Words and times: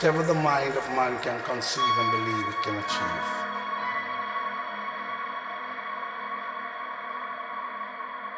whatever 0.00 0.22
the 0.22 0.32
mind 0.32 0.74
of 0.78 0.88
man 0.96 1.20
can 1.20 1.38
conceive 1.42 1.84
and 1.98 2.10
believe 2.10 2.48
it 2.48 2.62
can 2.62 2.74
achieve. 2.74 3.26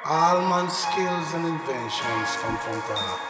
All 0.05 0.41
man's 0.51 0.73
skills 0.73 1.35
and 1.35 1.47
inventions 1.47 2.37
come 2.43 2.59
from 2.59 2.80
God. 2.91 3.21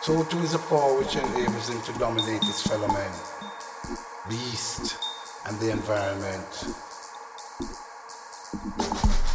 So 0.00 0.24
too 0.24 0.38
is 0.38 0.54
a 0.54 0.58
power 0.58 0.98
which 0.98 1.16
enables 1.16 1.68
him 1.68 1.82
to 1.82 1.92
dominate 1.98 2.42
his 2.42 2.62
fellow 2.62 2.88
men, 2.88 3.12
beast, 4.30 4.96
and 5.46 5.60
the 5.60 5.72
environment. 5.72 6.64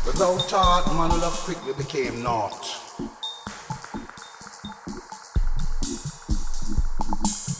Without 0.07 0.53
art, 0.53 0.87
man 0.87 1.11
would 1.11 1.21
have 1.21 1.39
quickly 1.45 1.73
became 1.73 2.23
naught. 2.23 2.76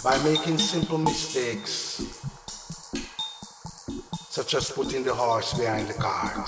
by 0.08 0.17
making 0.23 0.58
simple 0.58 0.97
mistakes, 0.97 2.02
such 4.30 4.53
as 4.53 4.72
putting 4.72 5.03
the 5.03 5.13
horse 5.13 5.53
behind 5.53 5.86
the 5.89 5.94
cart. 5.95 6.47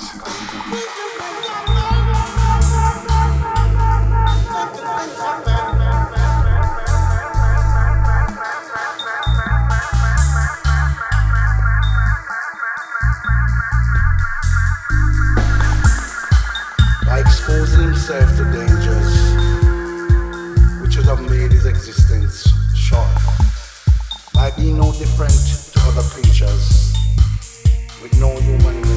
himself 17.76 18.36
today. 18.38 18.69
no 24.80 24.94
different 24.94 25.36
to 25.74 25.80
other 25.90 26.08
creatures. 26.08 26.94
With 28.02 28.18
no 28.18 28.32
human 28.40 28.89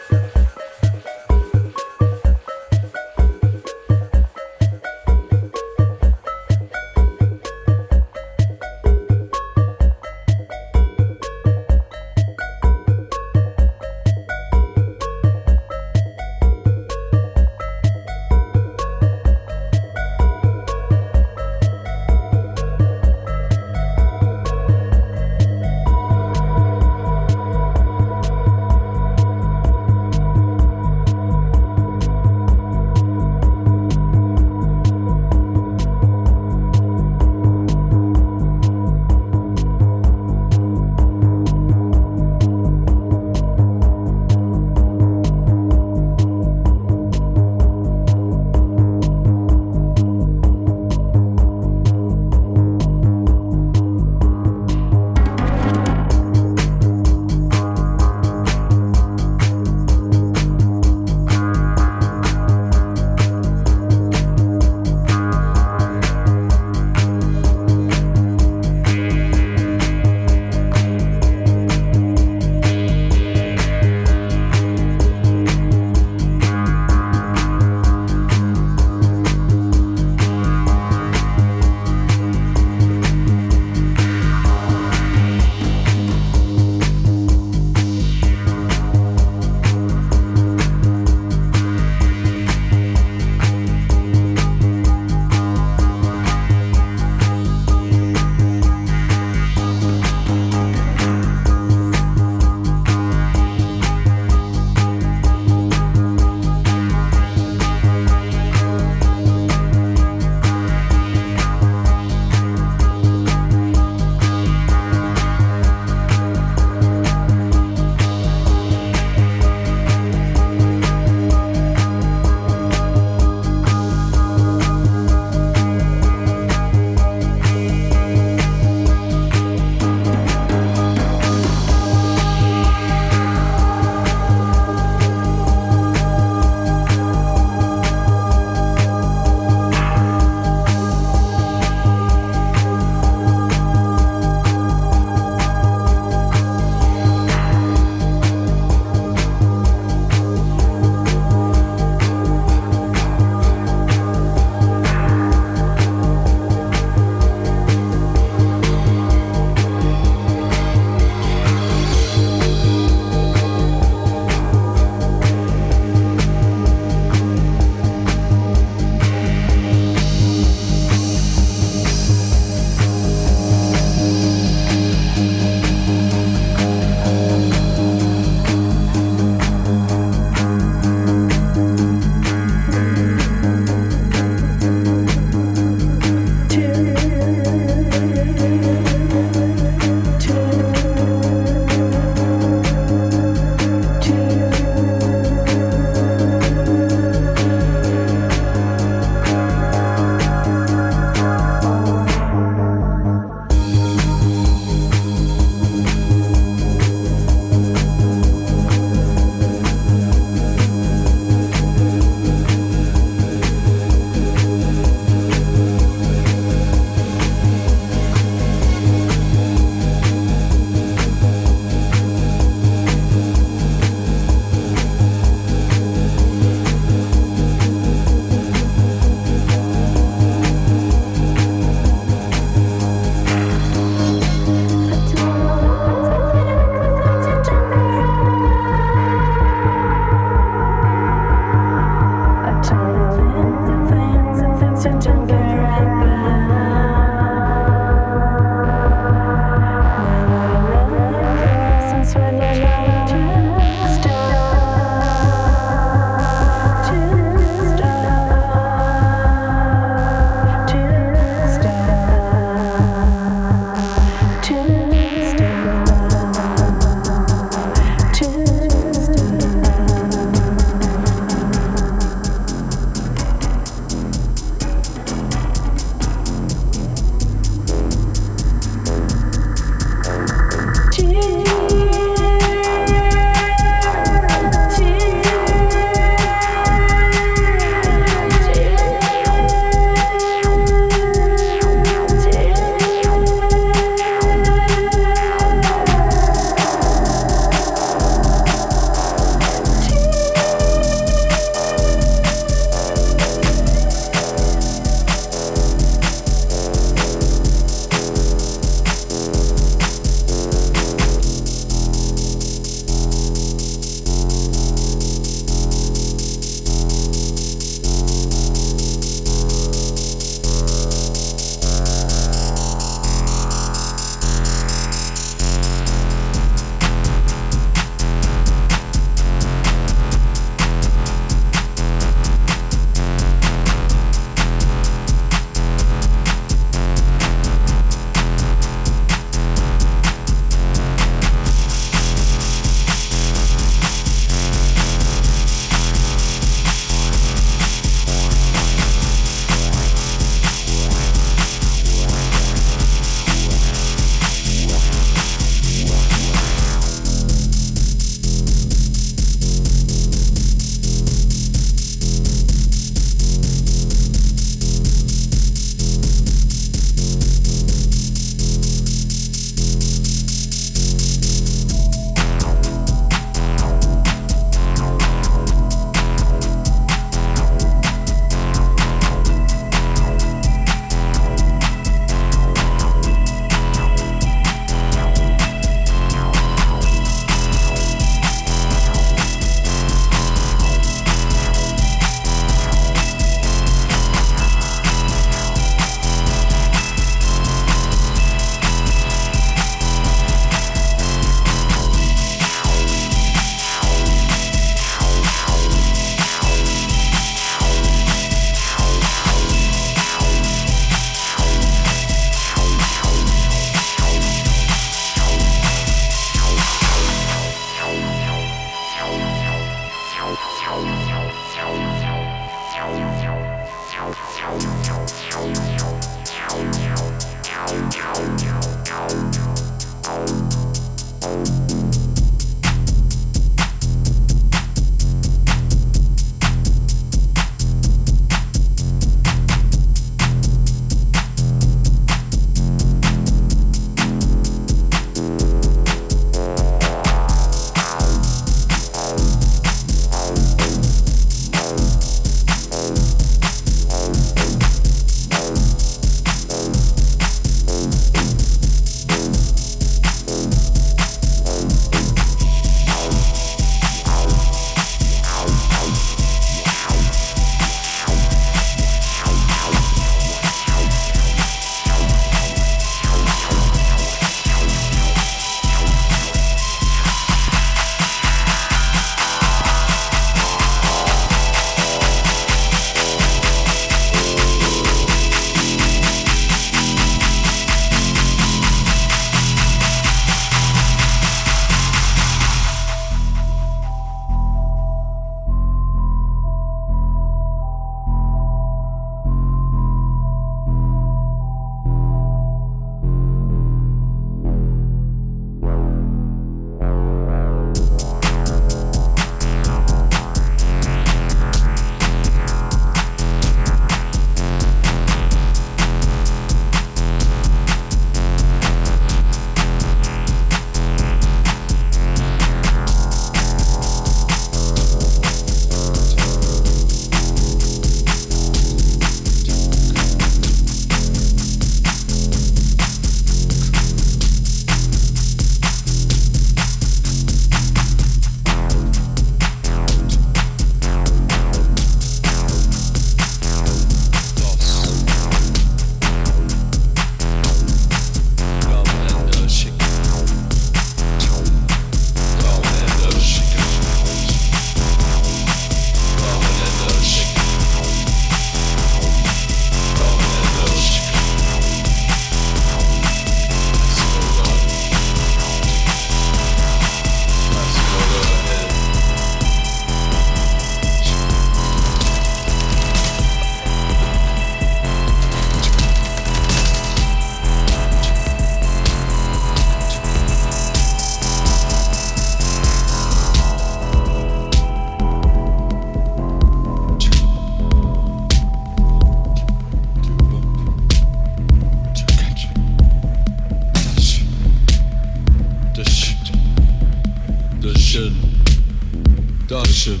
Lotion. 599.84 600.00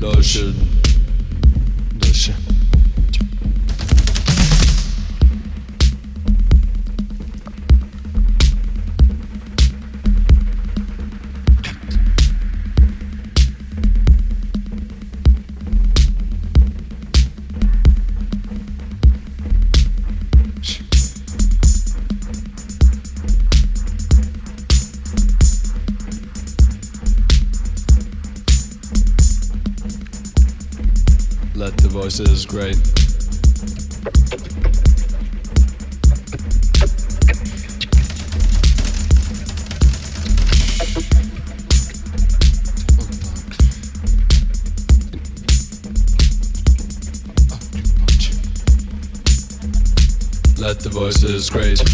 Lotion. 0.00 0.63
Is 32.20 32.46
great. 32.46 32.76
Let 50.56 50.80
the 50.80 50.90
voices 50.92 51.50
great. 51.50 51.93